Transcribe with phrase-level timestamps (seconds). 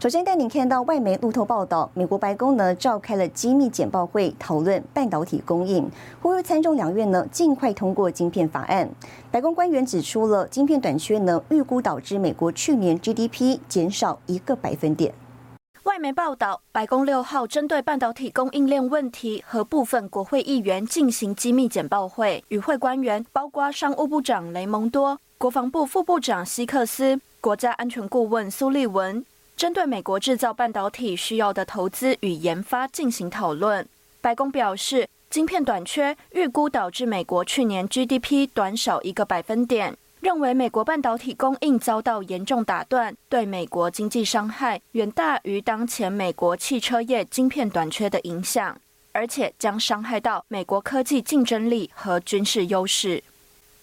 [0.00, 5.90] 首先带您看到外媒路透报道，美国白宫呢召开了机密简报会，讨论半导体供应，
[6.22, 8.88] 呼吁参众两院呢尽快通过晶片法案。
[9.32, 15.12] 白宫官员指出了晶片短缺呢，预估导致美国去年 GDP 减少一个百分点。
[15.82, 29.24] 外媒报道，白宫六号针对半导体供应链问题和部分国会议员进行机密简报会，与会官员包括商务部长雷蒙多、国防部副部长希克斯、国家安全顾问苏利文，
[29.58, 33.84] 针对美国制造半导体需要的投资与研发进行讨论。
[34.20, 39.96] 白宫表示，晶片短缺预估导致美国去年 GDP 短少一个百分点。
[40.20, 48.80] 认为美国半导体供应遭到严重打断，对美国经济伤害远大于当前美国汽车业晶片短缺的影响，
[49.10, 53.24] 而且将伤害到美国科技竞争力和军事优势。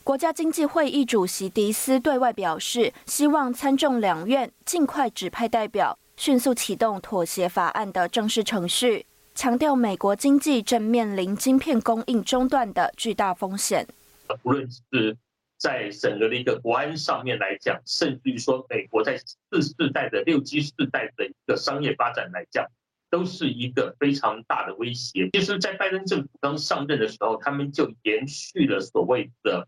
[0.05, 13.87] 国家经济会议主席迪斯对外表示，希望参众两院尽快指派代表，迅速启动妥协法案的正式程序，强调美国经济正面临晶片供应中断的巨大风险。
[14.43, 15.17] 无论是
[15.57, 22.63] 在整个的一个国安上面来讲，甚至于说美国在四世代的六 G 世代的一个商业发展来讲，
[23.09, 25.31] 都是一个非常大的威胁。
[25.33, 29.67] 其实，在拜登政府刚上任的时候，他们就延续了所谓的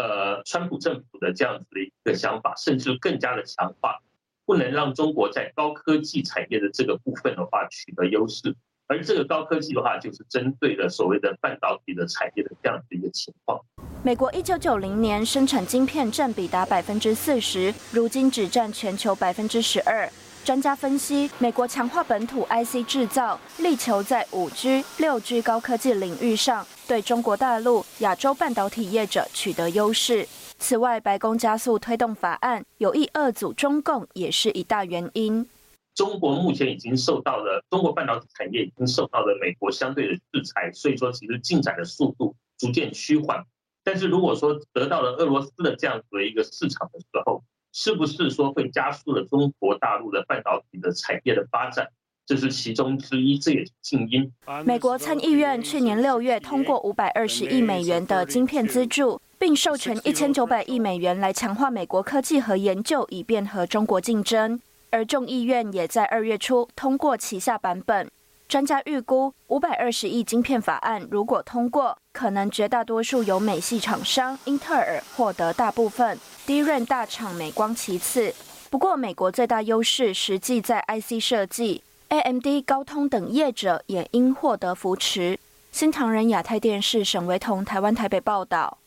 [0.00, 3.98] 呃川普政府的这样子的一个想法，甚至更加的强化，
[4.46, 8.56] 不能让中国在高科技产业的这个部分的话取得优势。
[8.86, 13.60] 而这个高科技的话，就是针对了所谓的半导体的产业的这样子一个情况。
[14.02, 20.10] 美国一九九零年生产晶片占比达百分之四十，如今只占全球百分之十二。
[20.44, 30.26] 专家分析，美国强化本土 IC 制造，力求在五 G、六 G 高科技领域上对中国大陆、亚洲半导体业者取得优势。
[30.58, 35.46] 此外，白宫加速推动法案，有意遏阻中共，也是一大原因。
[35.94, 43.44] 中国目前已经受到了中国半导体产业已经受到了美国相对的制裁，所以说其实进展的速度逐渐趋缓。
[43.84, 47.42] 但是如果说得到了俄罗斯的这样子的一个市场的时候，
[47.72, 51.88] 是不是说会加速了中国大陆的半导体的产业的发展？
[52.26, 54.32] 这是其中之一，这也是静音。
[54.64, 64.60] 美国参议院去年六月通过五百二十亿美元的晶片资助，并授权一千九百亿美元来强化美国科技和研究，以便和中国竞争。
[64.90, 68.08] 而众议院也在二月初通过旗下版本。
[68.50, 78.34] 专家预估，五百二十亿晶片法案如果通过，可能绝大多数由美系厂商英特尔获得大部分，低润大厂美光其次。
[78.68, 85.38] 不过，美国最大优势实际在 IC 设计，AMD、高通等业者也应获得扶持。
[85.70, 88.78] 新唐人亚太电视沈维彤台湾台北报道。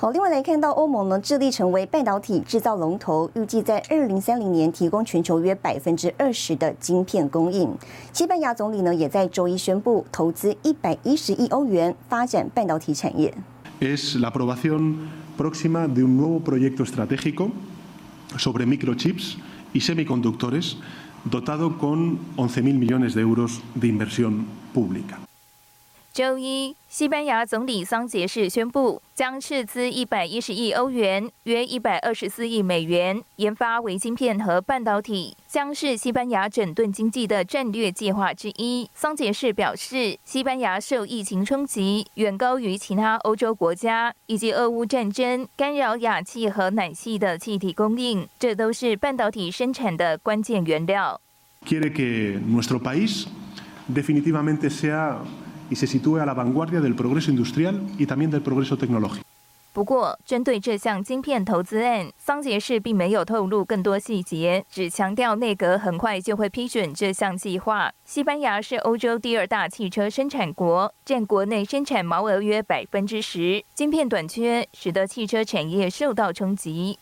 [0.00, 7.68] 好，另外来看到欧盟呢，致力成为半导体制造龙头，预计在二零三零年提供全球约百分之二十的晶片供应。
[8.12, 13.34] 西班牙总理呢，也在周一宣布投资一百一十亿欧元发展半导体产业。
[13.80, 17.50] Es la aprobación próxima de un nuevo proyecto estratégico
[18.36, 19.36] sobre microchips
[19.72, 20.76] y semiconductores
[21.28, 25.27] dotado con 11.000 millones de euros de inversión pública.
[26.18, 38.90] 周一，西班牙总理桑杰士宣布，将斥资一百一十亿欧元（约一百二十四亿美元）研发微晶片和半导体，将是西班牙整顿经济的战略计划之一。
[38.96, 51.20] 桑杰士表示，西班牙受疫情冲击远高于其他欧洲国家，以及俄乌战争干扰氩气和奶气的气体供应，这都是半导体生产的关键原料。
[55.70, 59.22] Y se sitúe a la vanguardia del progreso industrial y también del progreso tecnológico.
[59.74, 67.92] 不过，针对这项晶片投资案，桑杰士并没有透露更多细节，只强调内阁很快就会批准这项计划。
[68.04, 73.62] 西班牙是欧洲第二大汽车生产国，占国内生产毛额约百分之十。
[73.74, 76.98] 晶片短缺使得汽车产业受到冲击。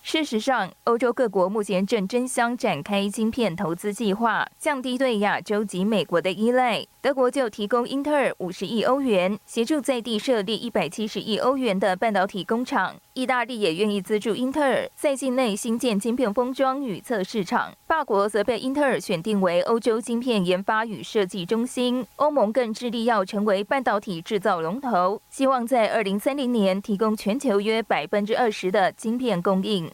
[0.00, 6.86] 事实上，欧洲各国目前正争相展开晶片投资计划，降低对亚洲及美国的依赖。
[7.00, 12.96] 德国就提供英特尔五十亿欧元，协助在地设立一百七十亿欧元的半导体工厂。
[13.14, 17.72] 意大利也愿意资助英特尔在境内新建晶片封装与测试场。
[17.86, 22.04] 法国则被英特尔选定为欧洲晶片研发与设计中心。
[22.16, 29.88] 欧盟更致力要成为半导体制造龙头，希望在二零三零年提供全球约百分之二十的晶片供应。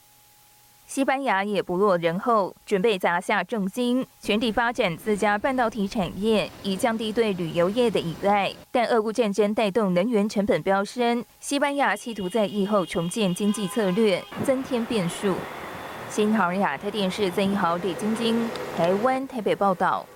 [0.86, 8.52] 西班牙也不落人后，准备砸下重金，全力发展自家半导体产业，以降低对旅游业的依赖。
[8.70, 15.34] 但俄乌战争带动能源成本飙升，西班牙企图在疫后重建经济策略，增添变数。
[16.10, 20.06] 新唐亚太电视曾一豪、李晶晶，台湾台北报道。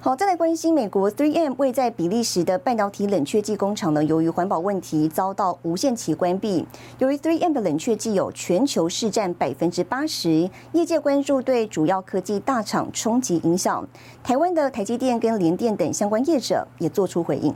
[0.00, 6.64] 好，再来关心美国 3M 位在比利时的半导体冷却剂工厂呢，由于环保问题遭到无限期关闭。
[7.00, 13.84] 由于 3M 的冷却剂有全球市占百分之八十，业界关注对主要科技大厂冲击影响。
[14.22, 17.52] 台湾的台积电跟联电等相关业者也做出回应。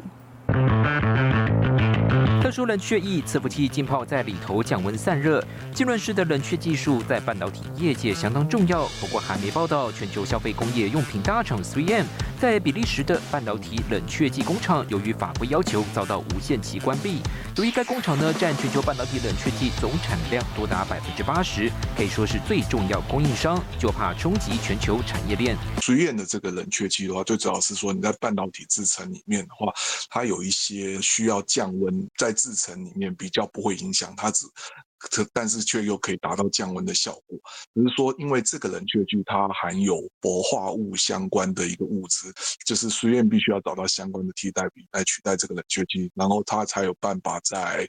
[2.43, 5.43] 特殊冷却液伺服器浸泡在里头降温散热，
[5.73, 8.85] 浸润式的冷却技术在半导体业界相当重要。
[9.01, 12.05] 不过还没报道，全球消费工业用品大厂 3M
[12.43, 17.21] 在比利时的半导体冷却剂工厂，由于法规要求遭到无限期关闭。
[17.57, 25.57] 由于该工厂呢占全球半导体冷却剂总产量多达百分之八十，可以说是最重要供应商，就怕冲击全球产业链。
[25.83, 29.73] 3M 的这个冷却剂的话，最主要是说你在半导体制程里面的话，
[30.11, 32.33] 它有一些需要降温在。
[32.33, 34.47] 制成里面比较不会影响它，只
[35.33, 37.39] 但是却又可以达到降温的效果。
[37.75, 42.33] 只是说，因为这个冷却剂它含有氟化物相关的一个物质，
[42.65, 47.89] 就是实验必须要找到相关的替代品来取代这个冷却剂，然后它才有办法再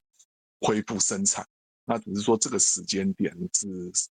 [0.62, 1.45] 恢复生产。
[1.86, 3.68] 那只是说这个时间点是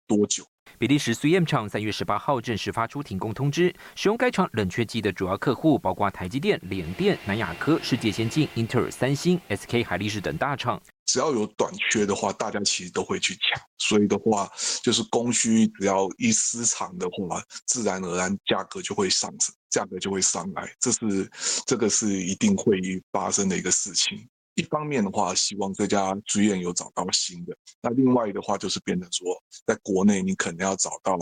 [0.06, 0.46] 多久？
[0.78, 10.82] 比利时 3M 厂三月十八号正式发出停工通知，使用该厂冷却剂的主要客户包括台积电、联电、南亚科、世界先进、英特尔、三星、SK 海力士等大厂。
[11.06, 14.50] 只要有短缺的话，大家其实都会去抢，所以的话
[14.84, 21.30] 就是供需只要一失常的话，自然而然价格就会上升，价格就会上来，这是
[21.66, 22.80] 这个是一定会
[23.12, 24.28] 发生的一个事情。
[24.56, 29.26] 一方面的话，希望这家剧院有找到新的；那另外的话，就是变成说，
[29.66, 31.18] 在国内你可能要找到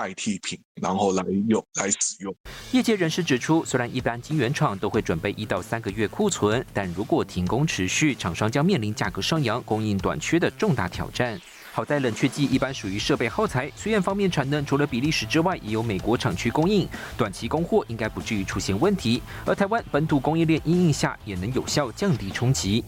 [0.00, 2.34] 代替品，然后来用来使用。
[2.72, 11.38] 业界人士指出，虽然一般晶圆厂都会准备一到三个月库存，但如果停工持续，厂商将面临价格上扬、供应短缺的重大挑战。
[11.72, 16.88] 好在冷却剂一般属于设备耗材，虽然方面产能除了比利时之外，也有美国厂区供应，
[17.18, 19.20] 短期供货应该不至于出现问题。
[19.44, 22.82] 而台湾本土供应链因应下，也能有效降低冲击。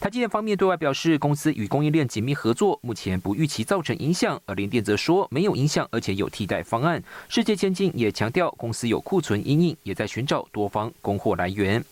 [0.00, 4.40] 台积电方面对外表示，公司与供应链紧密合作，目前不预期造成影响。
[4.46, 7.02] 而联电则说没有影响，而且有替代方案。
[7.28, 11.84] 世界先进也强调，公司有库存阴影，也在寻找多方供货来源。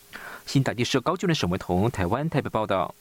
[0.47, 2.95] 新台电社高就的沈维彤，台湾台北报道。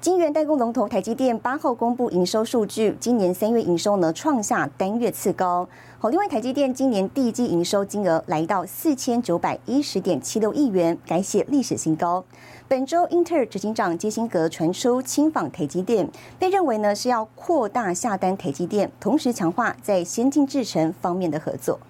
[0.00, 5.68] 晶圆代工龙头台积电八号公布营收数据，今年三月营收呢创下单月次高。
[5.98, 12.24] 好，另外台积电今年第一季营收金额来到四千九百一十点七六亿元，改写历史新高。
[12.68, 16.08] 本周英特尔执行长基辛格传出亲访台积电，
[16.38, 21.80] 被认为呢是要扩大下单台积电，同时强化在先进制程方面的合作。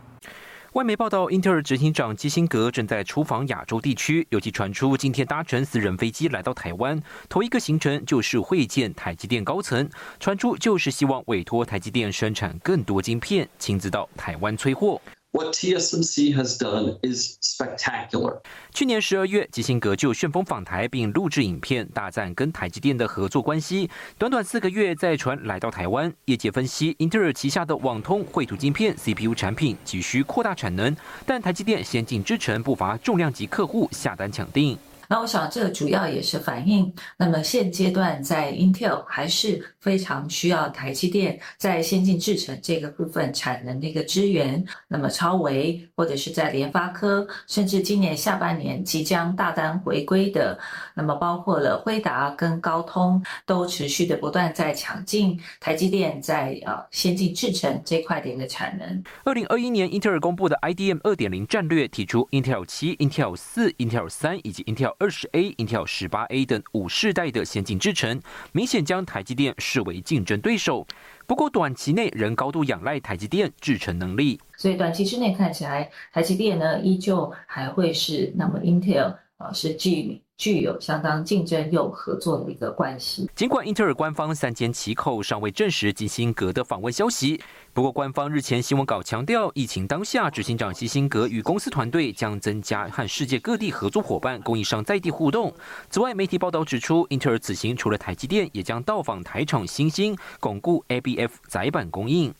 [0.74, 9.88] 外媒报道，英特尔执行长基辛格正在出访亚洲地区，尤其传出今天搭乘私人飞机来到台湾，头一个行程就是会见台积电高层，
[10.20, 15.00] 传出就是希望委托台积电生产更多晶片，亲自到台湾催货。
[15.30, 18.40] What TSMC has done is spectacular.
[18.72, 23.90] 去年十二月，基辛格就旋风访台，并录制影片，大赞跟台积电的合作关系。
[24.16, 34.78] 短短四个月，再传来到台湾，业界分析，英特尔旗下的网通绘图晶片 CPU 产品急需扩大产能，但台积电先进制程不乏重量级客户下单抢订。
[35.10, 44.62] 那我想，这主要也是反映，那么现阶段在 Intel 还是非常需要台积电在先进制程这个部分产能的一个支援。
[44.86, 50.58] 那么超维或者是在联发科，甚至今年下半年即将大单回归的，
[50.94, 59.02] 那么包括了辉达跟高通，都持续的不断在抢进台积电在呃先进制程这块的一个产能。
[59.24, 64.97] 二零二一年，英特尔公布的 IDM 二点零战略，提出 Intel 七、Intel 四、Intel 三以及 Intel。
[65.00, 70.84] 二十 A、Intel 十八 A 等五世代的先进制程，明显将台积电视为竞争对手。
[71.24, 74.40] 不过，短期内仍高度仰赖台积电制程能力。
[74.56, 83.28] 所以，短期之内看起来，台积电呢依旧还会是那么 Intel 啊是具具有相当竞争又合作的一个关系。
[83.34, 87.40] 尽管英特尔官方三缄其口，尚未证实基辛格的访问消息，
[87.72, 95.54] 不过官方日前新闻稿强调，疫情当下，执行长基辛格与公司团队将增加和世界各地合作伙伴、供应商在地互动。
[95.88, 102.34] 此外，媒体报道指出，英特尔此行除了台积电，也将到访台厂新兴，巩固 ABF 载板供应。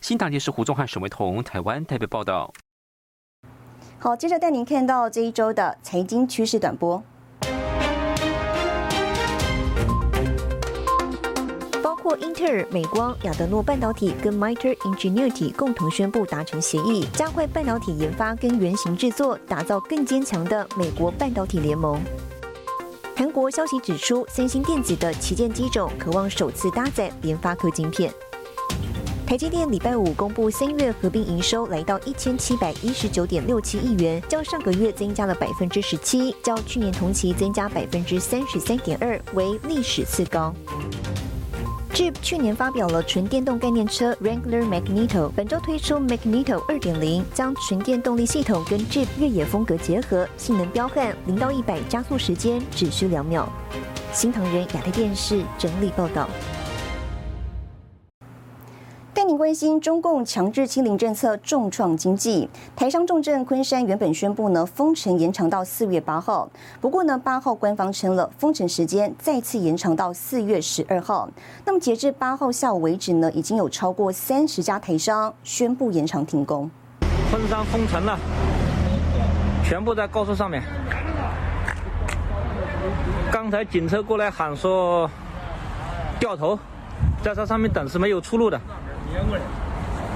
[0.00, 2.52] 新唐电视胡宗汉、沈维彤，台湾台北报道。
[3.98, 7.02] 好，接着带您看到这一周的财经趋势短波。
[11.82, 22.00] 包括英特尔、美光、亚德诺半导体跟 Miter Ingenuity 共同宣布达成协议，加快半导体研发跟原型制作，打造更坚强的美国半导体联盟。
[23.16, 28.12] 韩国消息指出，三星电子的旗舰机种渴望首次搭载联发科晶片。
[29.26, 40.54] 台积电礼拜五公布三月合并营收来到一千七百一十九点六七亿元，较上个月增加了百分之十七，较去年同期增加百分之三十三点二，为历史次高。
[41.92, 53.52] Jeep 去年发表了纯电动概念车 Wrangler Magneto，本周推出 Magneto 二点零，将纯电动力系统跟 Jeep 越野风格结合，性能彪悍，零到一百加速时间只需两秒。
[54.12, 56.28] 新唐人亚太电视整理报道。
[59.26, 66.48] 带您关心中共强制清零政策重创经济，台商重镇昆山原本宣布呢封城延长到四月八号，
[66.80, 71.28] 不过呢八号官方称了封城时间再次延长到四月十二号。
[71.64, 76.70] 那么截至八号下午为止呢，已经有超过三十家台商宣布延长停工。
[77.28, 78.16] 昆山封城了，
[79.64, 80.62] 全部在高速上面。
[83.32, 85.10] 刚才警车过来喊说
[86.20, 86.56] 掉头，
[87.24, 88.60] 在这上面等是没有出路的。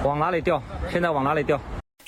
[0.05, 0.63] 往哪里钓？
[0.89, 1.59] 现在往哪里钓？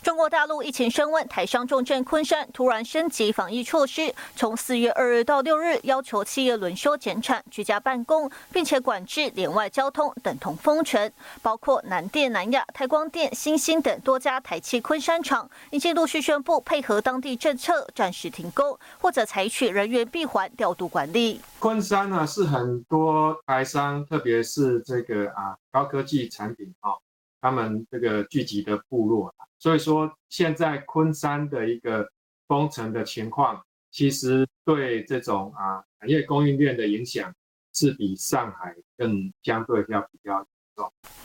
[0.02, 11.08] 中国大陆疫情升温，台商重镇昆山突然升级防疫措施，从四月二日到六日，要求企业轮休减产、居家办公，并且管制连外交通，等同封城。
[11.40, 21.40] 包括南电、南亚、台光电、新兴等多家台企昆山厂，已经陆续宣布配合当地政策，暂时停工，或者采取人员闭环调度管理。
[21.60, 26.90] 昆山呢，是很多台商，特别是这个啊高科技产品啊。
[27.42, 32.08] 他们这个聚集的部落，所以说现在昆山的一个
[32.46, 37.34] 封城的情况，其实对这种啊产业供应链的影响，
[37.74, 40.46] 是比上海更相对要比较。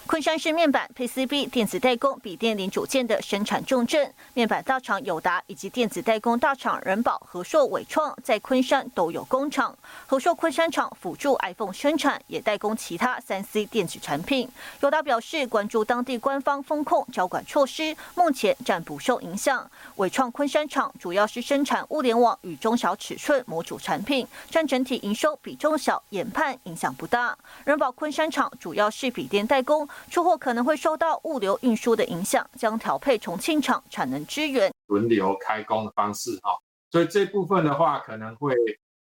[0.08, 4.14] 昆山是面板、PCB、电子代工、笔电零组件的生产重镇。
[4.34, 9.78] 面板大厂友达以及电子代工大厂人保、和硕、伟创在昆山都有工厂。
[10.06, 14.50] 和硕昆山厂辅助 iPhone 生产，也代工其他三 C 电子产品。
[14.80, 19.70] 友达表示，关注当地官方风控交管措施，目前暂不受影响。
[19.98, 27.38] 伟创昆山厂主要是生产物联网与中小尺寸模组产品，占整体营收比重小，研判影响不大。
[27.66, 29.37] 人保昆山厂主要是笔电。
[29.46, 36.52] 代工出货可能会受到物流运输的影响，将调配重庆厂产能支援，轮流开工的方式哈，
[36.90, 38.56] 所以这部分的话可能会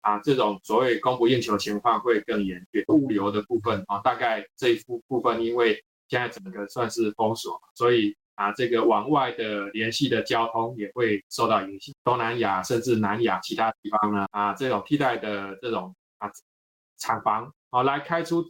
[0.01, 2.83] 啊这种所谓供不应求情况会更严峻。
[2.87, 11.93] 物流的部分啊，大概这一部部分因为现在整个算是封锁，所以啊这个往外的联系的交通也会受到影响。
[12.03, 16.31] 东南亚甚至南亚其他地方呢啊这种替代的这种啊
[16.97, 18.43] 厂房啊来开出。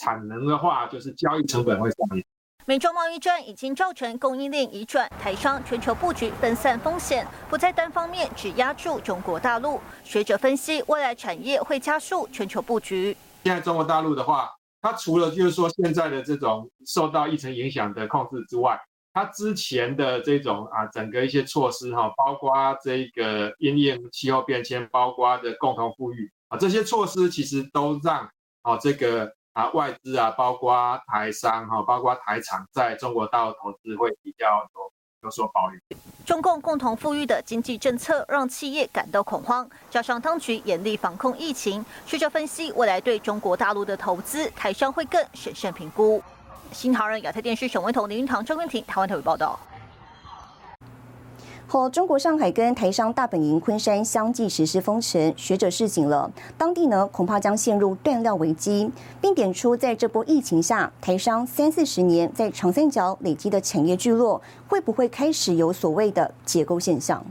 [0.00, 2.18] 产能的话，就是交易成本会上涨。
[2.64, 9.78] 美中贸易战已经造成供应链移转，台商全球布局分散风险，不再单方面只压住中国大陆。
[10.02, 13.14] 学者分析，未来产业会加速全球布局。
[13.44, 14.48] 现在中国大陆的话，
[14.80, 18.80] 它除了就是说现在的这种受到疫情影响的控制之外，
[19.12, 28.30] 它之前的这种啊整个一些措施哈，包括这个因应气候变迁，包括的共同富裕啊这些措施，其实都让
[28.62, 29.34] 啊这个。
[29.52, 34.92] 啊，外资啊，包括台商哈，包括台厂在中国大陆投资会比较有
[35.22, 35.78] 有所保留。
[36.24, 46.22] 中共共同富裕的经济政策让企业感到恐慌，加上当局严厉防控疫情，学者分析未来对中国大陆的投资，台商会更审慎评估。
[46.72, 49.58] 新唐人亚太电视沈文彤、林云堂、周文婷，台湾特别报道。
[51.72, 67.24] 和中国上海跟台商大本营昆山相继实施封城，学者示警了，当地呢恐怕将陷入断料危机，并点出在这波疫情下，台商三四十年在长三角累积的产业聚落，会不会开始有所谓的结构现象？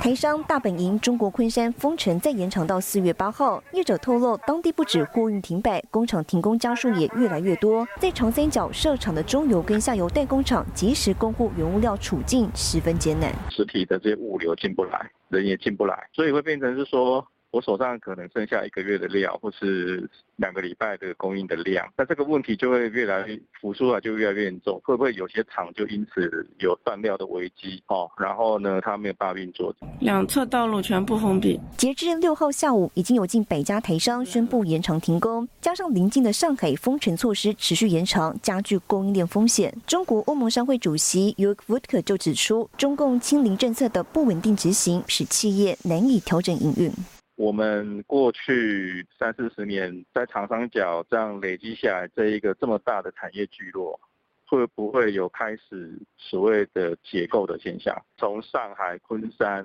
[0.00, 7.86] 台商大本营中国昆山封城再延长到四月八号，业者透露，当地不止货运停摆，工厂停工家数也越来越多。
[7.98, 17.26] 在长三角设厂的中游跟下游代工厂，及时供货原物料处境十分艰难，实体的这些物流进不来，人也进不来，所以会变成是说。
[17.50, 24.80] 我手上可能剩下一个月的料，或是两个礼拜的供应的量，那这个问题就会越来越浮出来，就越来越严重。
[24.84, 27.82] 会不会有些厂就因此有断料的危机？
[27.86, 29.74] 哦，然后呢，它没有办法运作。
[30.00, 31.58] 两侧道路全部封闭。
[31.76, 39.74] 截至六号下午，已经有近百家台商宣布延长停工，加上临近的上海封城措施持续延长，加剧供应链风险。
[39.86, 46.92] 中国欧盟商会主席 y u k Vodka 就指出，中共清零政策的不稳定执行，使企业难以调整营运。
[47.38, 54.00] 我们过去三四十年在长三角这样累积下来，这一个这么大的产业聚落，
[54.44, 57.96] 会不会有开始所谓的结构的现象？
[58.16, 59.64] 从上海、昆山、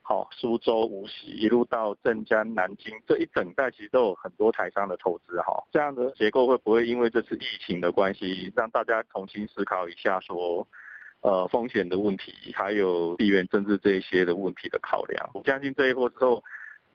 [0.00, 5.62] 好苏州、无锡一路到镇江、南京，这一整带其实都有很多台商的投资哈。
[5.70, 10.66] 这样的结构会不会因为这次疫情的关系，让大家重新思考一下，说
[11.20, 15.30] 呃风险的问题，还有地缘政治这一些的问题的考量？
[15.34, 16.42] 我相信这一波之后。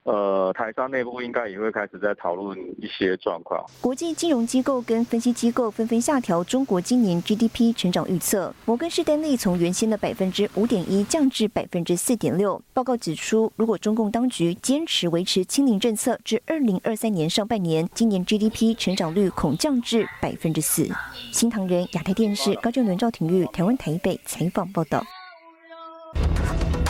[0.06, 3.66] 呃，台商内部应该也会开始在讨论一些状况。
[3.82, 8.54] 国际金融机构跟分析机构纷纷下调中国今年 GDP 成长预测。
[8.66, 12.62] 摩根士丹利从原先的百分之五点一降至百分之四点六。
[12.72, 20.88] 报告指出，如果中共当局坚持维持清零政策至二零二三年上半年，今年 GDP 成长率恐降至百分之四。
[21.32, 25.04] 新唐人亚太电视高俊伦、赵廷玉台湾台北采访报道。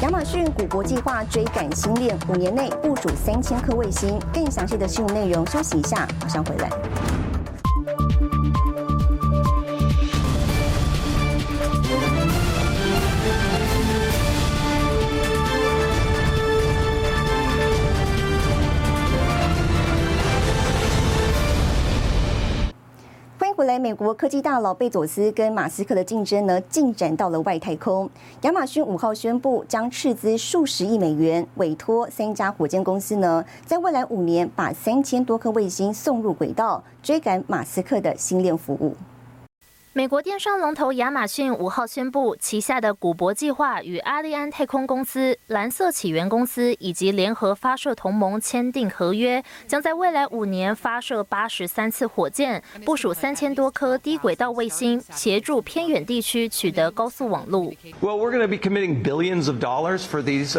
[0.02, 4.20] 亚马逊古国计划追赶星链，五年内部署三千颗卫星。
[4.34, 6.70] 更详细的新闻内容，休息一下，马上回来。
[23.56, 28.10] 回来，美国科技大佬贝佐斯跟马斯克的竞争呢，进展到了外太空。
[28.42, 38.94] 亚马逊五号宣布，将斥资数十亿美元，委托三家火箭公司呢，在未来五年把三千多颗卫星送入轨道，追赶马斯克的星链服务。
[39.98, 57.72] 美国电商龙头亚马逊五号宣布，旗下的古博计划与阿利安太空公司、蓝色起源公司以及联合发射同盟签订合约，将在未来五年发射八十三次火箭，部署三千多颗低轨道卫星，协助偏远地区取得高速网络。
[58.02, 60.58] Well, we're going to be committing billions of dollars for these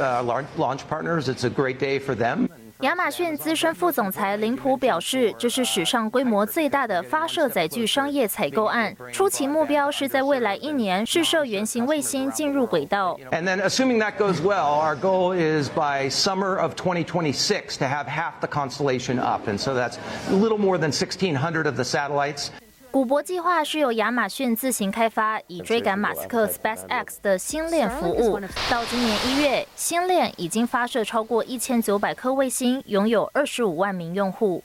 [0.56, 1.24] launch partners.
[1.24, 2.48] It's a great day for them.
[2.81, 8.95] 亚马逊资深副总裁林普表示，这是史上规模最大的发射载具商业采购案。
[9.11, 13.17] 初期目标是在未来一年试射原型卫星进入轨道。
[13.31, 18.39] And then, assuming that goes well, our goal is by summer of 2026 to have half
[18.41, 19.97] the constellation up, and so that's
[20.31, 22.49] a little more than 1,600 of the satellites.
[22.96, 28.40] 古博计划是由亚马逊自行开发，以追赶马斯克 SpaceX 的星链服务。
[28.70, 34.64] 到今年一月，星链已经发射超过一千九百颗卫星，拥有二十五万名用户。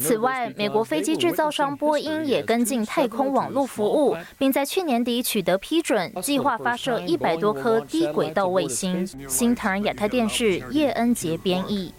[0.00, 9.06] 此外，美国飞机制造商波音也跟进太空网络服务，并在去年底取得批准，计划发射一百多颗低轨道卫星。
[9.28, 11.94] 新唐亚太电视叶恩杰编译。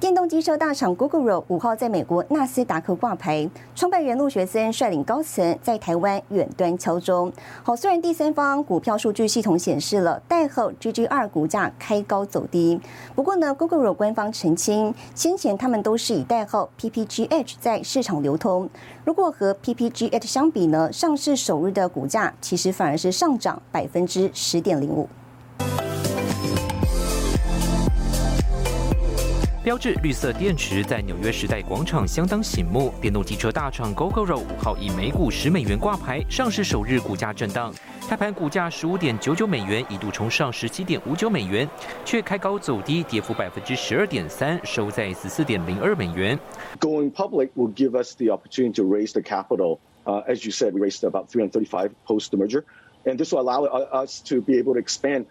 [0.00, 7.32] 电动机车大厂 Google 五号在美国纳斯达克挂牌，创办人陆学森率领高层在台湾远端敲钟。
[7.64, 12.80] 好，虽然第三方股票数据系统显示了代号 GG 二股价开高走低，
[13.16, 18.70] 不过呢，Google 官方澄清，先前他们都是以代号 PPGH 在市场流通。
[19.04, 25.08] 如果和 PPGH 相比呢，上市首日的股价其实反而是上涨百分之十点零五。
[29.68, 32.90] 标志绿色电池在纽约时代广场相当醒目。
[33.02, 37.70] 电动机车大厂 GoGoRo 五号以每股十美元挂牌，上市首日股价震荡，
[38.08, 41.68] 开盘股价十五点九九美元，一度冲上十七点五九美元，
[42.02, 46.38] 却开高走低，跌幅百分之十二点三，收在十四点零二美元。
[46.80, 49.80] Going public will give us the opportunity to raise the capital.
[50.06, 52.64] Uh, as you said, we raised about 335 post the merger,
[53.04, 55.26] and this will allow us to be able to expand.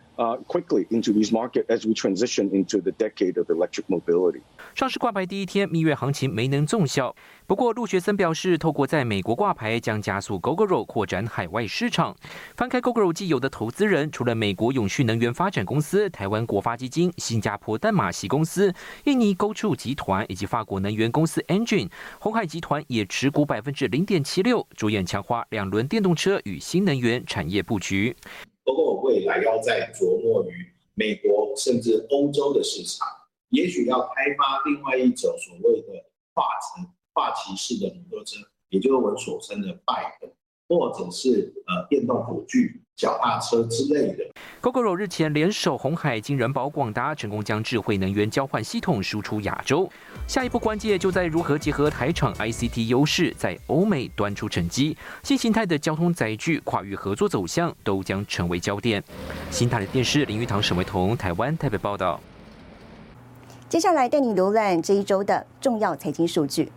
[0.47, 4.41] Quickly into these market as we transition into the decade of electric mobility.
[4.75, 7.15] 上市挂牌第一天，蜜月行情没能奏效。
[7.45, 12.15] 不过，陆学森表示，透过在美国挂牌，将加速 GoGoRo 扩展海外市场。
[12.55, 18.73] 翻开 GoGoRo 既有的投资人，除了美国永续能源发展公司、台湾国发基金、新加坡淡马锡公司、
[19.05, 28.15] 印尼 GoTo 集团以及法国能源公司 Engine，红海集团也持股百分之零点七六，着眼强化两轮电动车与新能源产业布局。
[28.67, 33.07] 包括我未来要在琢磨于美国甚至欧洲的市场，
[33.47, 35.93] 也许要开发另外一种所谓的
[36.33, 36.43] 跨
[36.75, 40.31] 城跨骑式的摩托车，也就是我们所称的 bike，
[40.67, 42.83] 或者是呃电动辅具。
[42.97, 44.25] 脚踏车之类的。
[44.59, 49.87] GoGoRo 日前联手红海、金人保、广达，成功将智慧能源交换系统输出亚洲。
[50.27, 54.97] 下一步关键就在如何结合台厂 ICT 优势，在欧美端出成绩。
[55.21, 59.01] 新形态的交通载具跨域合作走向都将成为焦点。
[59.51, 62.19] 新台的电视林玉堂、沈维彤，台湾台北报道。
[63.69, 66.71] 接下来带你浏览这一周的重要财经数据。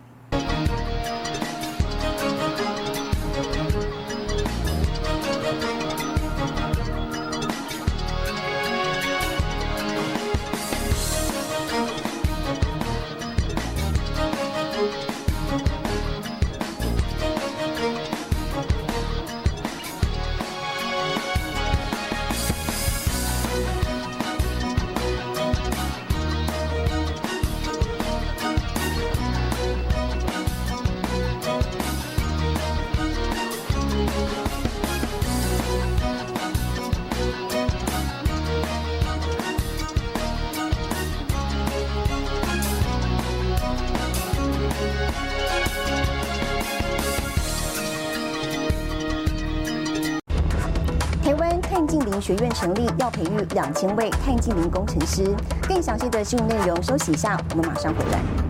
[52.21, 55.35] 学院成立要培育两千位碳净零工程师。
[55.67, 58.40] 更详细的新闻内容，休息一下，我们马上回来。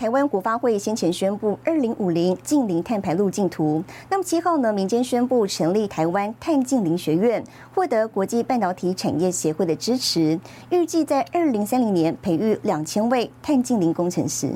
[0.00, 3.84] 台湾国发会先前宣布二零五零近零碳排路径图。
[4.08, 14.48] 那么七号呢，民间宣布成立台湾碳近零学院，获得国际半导体产业协会的支持，预计在二零三零年培育两千位碳近零工程师。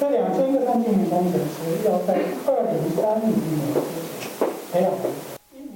[0.00, 2.14] 这两千个碳近零工程师要在
[2.46, 3.84] 二零三零年
[4.72, 4.90] 培养。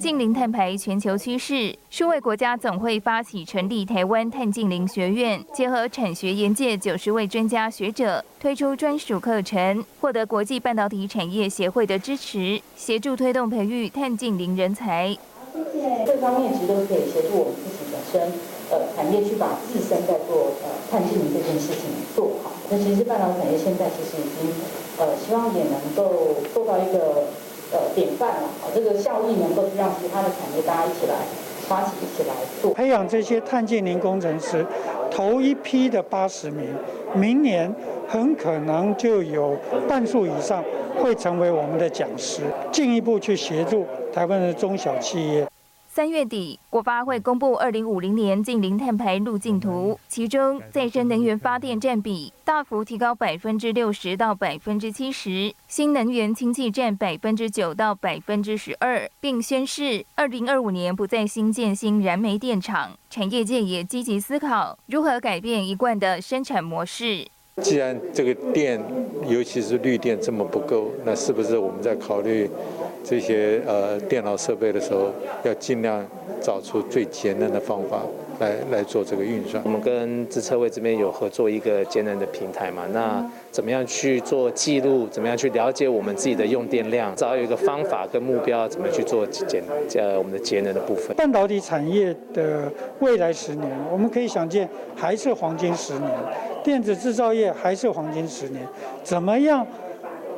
[0.01, 15.15] 近零碳排全球趋势，数位国家总会发起成立台湾碳近零学院，结合产学研界九十位专家学者，推出专属课程，获得国际半导体产业协会的支持，协助推动培育碳近零人才。
[16.07, 18.33] 这方面其实都可以协助我们自己本身，
[18.71, 22.53] 呃，产业去把自身在做呃碳近零这件事情做好。
[22.71, 24.51] 那其实半导体产业现在其实已经，
[24.97, 27.25] 呃，希望也能够做到一个。
[27.73, 31.15] 呃，典范嘛，这个效益能够让其他的产业大家一起来
[31.69, 32.75] 发起，一起来做。
[32.75, 34.67] 培养这些碳建零工程师，
[35.11, 36.69] 头一批的八十名，
[37.15, 37.73] 明年
[38.09, 39.57] 很可能就有
[39.89, 40.65] 半数以上
[41.01, 45.47] 会成为我们的讲师，进一步去协助台湾的中小企业。
[46.01, 62.93] 三月底，国发会公布二零五零年近零碳排路径图，其中再生能源发电占比大幅提高百分之六十到百分之七十，新能源氢气占百分之九到百分之十二，并宣示二零二五年不再新建新燃煤电厂。
[63.11, 67.27] 产业界也积极思考如何改变一贯的生产模式。
[67.61, 68.83] 既然这个电，
[69.29, 72.51] 尤其是绿电这么不够，那是不是我们在考虑？
[73.03, 75.11] 这些呃电脑设备的时候，
[75.43, 76.07] 要尽量
[76.41, 78.03] 找出最节能的方法
[78.39, 79.63] 来来做这个运算。
[79.65, 82.85] 我们跟自测位这边有合作一个节能的平台嘛？
[82.93, 85.07] 那怎么样去做记录？
[85.09, 87.15] 怎么样去了解我们自己的用电量？
[87.17, 89.63] 找有一个方法跟目标，怎么去做节
[89.97, 91.17] 呃我们的节能的部分？
[91.17, 96.11] 半导体产业的未来十年，我们可以想见还是黄金十年，
[96.63, 98.67] 电子制造业还是黄金十年，
[99.03, 99.67] 怎么样？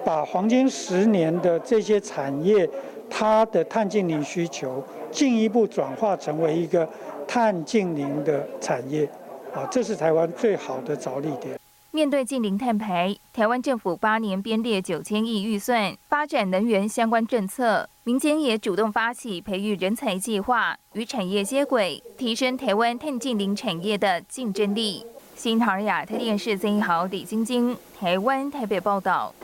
[0.05, 2.69] 把黄金十年的这些产业，
[3.09, 6.89] 它的碳净零需求进一步转化成为一个
[7.27, 9.09] 碳净零的产业，
[9.55, 11.59] 啊，这是台湾最好的着力点。
[11.95, 25.05] 面对近零碳排，台湾政府八年编列九千亿预算发展能源相关政策，民间也主动发起培育人才计划，与产业接轨，提升台湾碳净零产业的竞争力。
[25.37, 29.35] 新唐尔亚特电视曾一豪、李晶晶，台湾台北报道。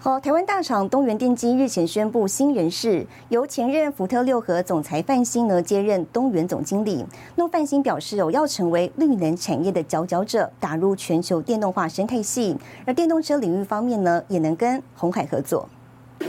[0.00, 7.04] 好，台湾大厂东元电机日前宣布新人事，由前任福特六合总裁范兴呢接任东元总经理。
[7.34, 12.56] 那范兴表示，哦要成为绿能产业的佼佼者，打入全球电动化生态系。
[12.86, 15.68] 而电动车领域方面呢，也能跟红海合作。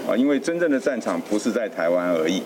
[0.07, 2.41] 啊，因为真正的战场不是在台湾而已，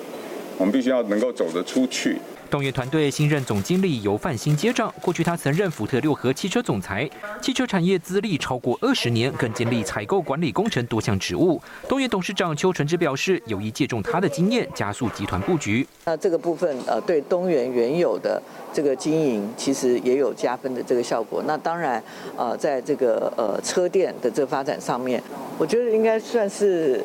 [0.58, 2.20] 我们必须要能够走得出去。
[2.54, 7.10] 东元团队新任总经理由范兴接掌，过去他曾任福特六合汽车总裁，
[7.42, 11.60] 汽车产业资历超过二十年，更经历采购管理工程多项职务。
[11.90, 15.88] 东元董事长邱纯之表示，有意借重他的经验，加速集团布局。
[16.06, 18.40] 那这个部分呃，对东元原有的
[18.72, 21.44] 这个经营，其实也有加分的这个效果。
[21.48, 22.04] 那当然，
[22.38, 25.20] 呃，在这个呃车店的这个发展上面，
[25.58, 27.04] 我觉得应该算是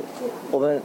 [0.50, 0.78] 我们。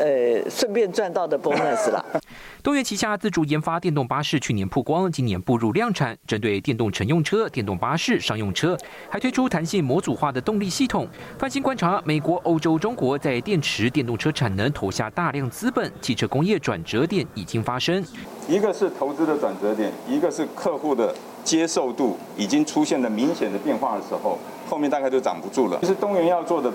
[0.00, 2.04] 呃，顺便赚到的 bonus 啦。
[2.68, 6.14] 东元旗下自主研发电动巴士，去年曝光，今年步入量产。
[6.26, 8.76] 针对电动乘用车、电动巴士、商用车，
[9.08, 11.08] 还推出弹性模组化的动力系统。
[11.38, 18.04] 翻新观察，美国、欧洲、中国在电池电动车产能投下大量资本，汽车工业转折点已经发生。
[18.46, 25.78] 一个是投资的转折点，一个是客户的接受度已经出现了明显的变化的时候，后面大概就挡不住了。
[25.80, 26.70] 其实东元要做的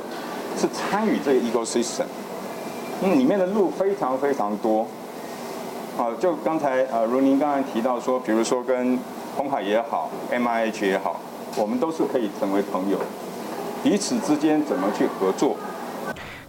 [0.58, 2.06] 是参与这个 ecosystem。
[3.16, 4.88] 里面的路非常非常多，
[5.96, 8.98] 好，就刚才呃，如您刚才提到说，比如说跟
[9.38, 11.20] 红海也好，M I H 也好，
[11.56, 12.98] 我们都是可以成为朋友，
[13.84, 15.56] 彼此之间怎么去合作？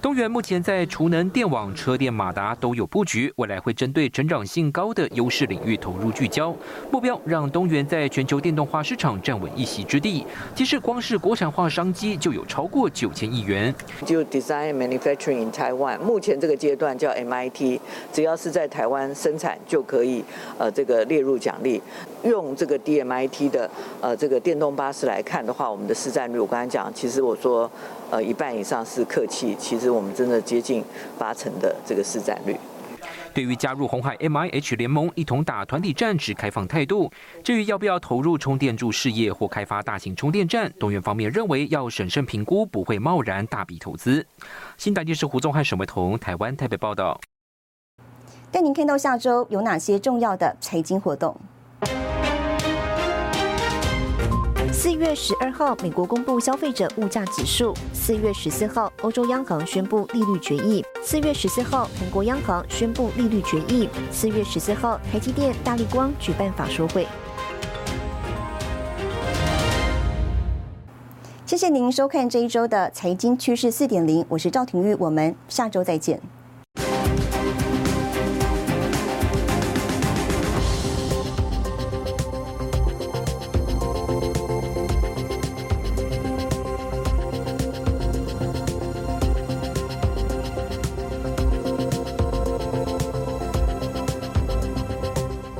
[0.04, 6.54] 东元目前在储能、电网、车电、马达都有布局，未来会针对成长性高的优势领域投入聚焦，
[6.90, 10.26] 目标让东元在全球电动化市场站稳一席之地。
[10.54, 13.74] 其实光是国产化商机就有超过九千亿元。
[14.04, 17.80] 就 Design Manufacturing in Taiwan，目前这个阶段叫 MIT，
[18.12, 20.22] 只要是在台湾生产就可以
[20.58, 21.80] 呃这个列入奖励。
[22.24, 23.70] 用这个 DMIT 的
[24.02, 27.70] 呃这个电动巴士来看的话，我们的市占率我刚才讲，其实我说。
[28.14, 30.84] 呃，一半以上是客气，其实我们真的接近
[31.18, 32.56] 八成的这个市占率。
[33.32, 37.10] 对于加入红海 M I H 联盟一同打团体战，持开放态度。
[37.42, 44.24] 至于要不要投入充电柱事业或开发大型充电站，东元方面认为要审慎评估，不会贸然大笔投资。
[44.76, 47.20] 新台电视胡宗汉、沈维彤，台湾台北报道。
[48.52, 51.36] 带您看到下周有哪些重要的财经活动。
[54.84, 67.06] 四月十二号，美国公布消费者物价指数；四月十四号，欧洲央行宣布利率决议；四月十四号，韩国央行宣布利率决议；四月十四号，台积电、大力光举办法说会。
[71.46, 76.20] 谢谢您收看这一周的财经趋势四点零，我是赵廷玉，我们下周再见。